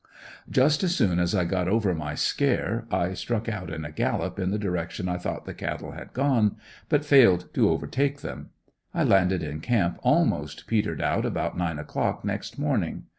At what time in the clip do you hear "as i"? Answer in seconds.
1.19-1.45